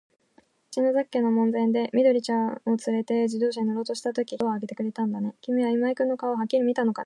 [0.71, 5.35] きみが篠崎家の門前で、緑ちゃんをつれて自動車に乗ろうとしたとき、秘書の今井というのがドアをあけてくれたんだね。
[5.41, 6.99] きみは今井君の顔をはっきり見たのかね。